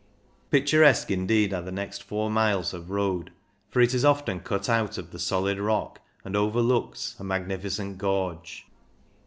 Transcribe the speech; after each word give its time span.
Picturesque 0.49 1.11
indeed 1.11 1.53
are 1.53 1.61
the 1.61 1.71
next 1.71 2.01
four 2.01 2.31
miles 2.31 2.73
of 2.73 2.89
road, 2.89 3.31
for 3.69 3.81
it 3.81 3.93
is 3.93 4.03
often 4.03 4.39
cut 4.39 4.67
out 4.67 4.97
of 4.97 5.11
the 5.11 5.19
solid 5.19 5.59
rock, 5.59 5.99
and 6.25 6.35
overlooks 6.35 7.15
a 7.19 7.23
magnificent 7.23 7.99
gorge. 7.99 8.65